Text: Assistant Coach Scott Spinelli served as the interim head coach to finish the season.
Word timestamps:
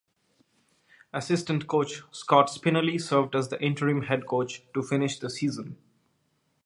Assistant 1.13 1.67
Coach 1.67 2.01
Scott 2.09 2.47
Spinelli 2.49 2.99
served 2.99 3.35
as 3.35 3.49
the 3.49 3.61
interim 3.63 4.01
head 4.01 4.25
coach 4.25 4.63
to 4.73 4.81
finish 4.81 5.19
the 5.19 5.29
season. 5.29 5.77